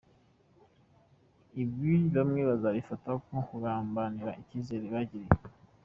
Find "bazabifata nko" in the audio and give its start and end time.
2.49-3.39